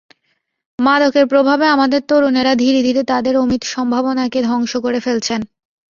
[0.79, 5.41] মাদকের প্রভাবে আমাদের তরুণেরা ধীরে ধীরে তাঁদের অমিত সম্ভাবনাকে ধ্বংস করে ফেলছেন।